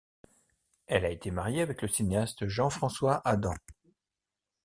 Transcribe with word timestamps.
Elle 0.87 1.05
a 1.05 1.11
été 1.11 1.29
mariée 1.29 1.61
avec 1.61 1.83
le 1.83 1.87
cinéaste 1.87 2.47
Jean-François 2.47 3.21
Adam. 3.23 3.53